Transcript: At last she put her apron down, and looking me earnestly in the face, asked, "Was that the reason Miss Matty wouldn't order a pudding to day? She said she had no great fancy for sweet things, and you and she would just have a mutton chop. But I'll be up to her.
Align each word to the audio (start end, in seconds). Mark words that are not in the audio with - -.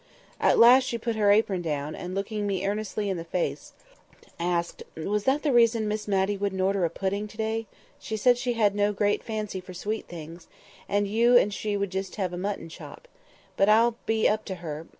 At 0.39 0.57
last 0.57 0.85
she 0.85 0.97
put 0.97 1.15
her 1.15 1.29
apron 1.31 1.61
down, 1.61 1.93
and 1.93 2.15
looking 2.15 2.47
me 2.47 2.65
earnestly 2.65 3.07
in 3.07 3.17
the 3.17 3.23
face, 3.23 3.73
asked, 4.39 4.81
"Was 4.97 5.25
that 5.25 5.43
the 5.43 5.53
reason 5.53 5.87
Miss 5.87 6.07
Matty 6.07 6.35
wouldn't 6.37 6.59
order 6.59 6.83
a 6.85 6.89
pudding 6.89 7.27
to 7.27 7.37
day? 7.37 7.67
She 7.99 8.17
said 8.17 8.35
she 8.39 8.53
had 8.53 8.73
no 8.73 8.93
great 8.93 9.23
fancy 9.23 9.59
for 9.59 9.75
sweet 9.75 10.07
things, 10.07 10.47
and 10.89 11.07
you 11.07 11.37
and 11.37 11.53
she 11.53 11.77
would 11.77 11.91
just 11.91 12.15
have 12.15 12.33
a 12.33 12.37
mutton 12.39 12.67
chop. 12.67 13.07
But 13.55 13.69
I'll 13.69 13.95
be 14.07 14.27
up 14.27 14.43
to 14.45 14.55
her. 14.55 14.87